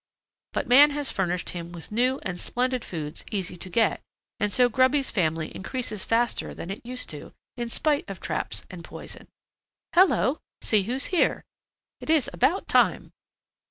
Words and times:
But 0.53 0.67
man 0.67 0.89
has 0.97 1.11
furnished 1.11 1.51
him 1.51 1.71
with 1.71 1.91
new 1.91 2.17
and 2.23 2.39
splendid 2.39 2.83
foods 2.83 3.23
easy 3.29 3.55
to 3.57 3.69
get, 3.69 4.01
and 4.39 4.51
so 4.51 4.67
Grubby's 4.67 5.11
family 5.11 5.55
increases 5.55 6.03
faster 6.03 6.55
than 6.55 6.71
it 6.71 6.83
used 6.83 7.07
to, 7.11 7.33
in 7.55 7.69
spite 7.69 8.09
of 8.09 8.19
traps 8.19 8.65
and 8.71 8.83
poison. 8.83 9.27
Hello! 9.93 10.39
See 10.59 10.81
who's 10.81 11.05
here! 11.13 11.43
It 11.99 12.09
is 12.09 12.31
about 12.33 12.67
time." 12.67 13.11